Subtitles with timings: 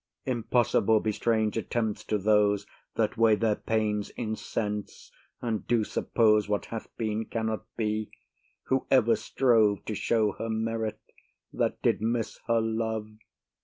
[0.25, 2.65] Impossible be strange attempts to those
[2.95, 5.11] That weigh their pains in sense,
[5.43, 8.09] and do suppose What hath been cannot be.
[8.63, 10.99] Who ever strove To show her merit
[11.53, 13.09] that did miss her love?